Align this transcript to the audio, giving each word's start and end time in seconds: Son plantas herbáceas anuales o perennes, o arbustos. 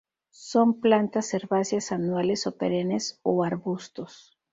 Son 0.33 0.79
plantas 0.81 1.31
herbáceas 1.35 1.91
anuales 1.91 2.47
o 2.47 2.57
perennes, 2.57 3.19
o 3.21 3.43
arbustos. 3.43 4.35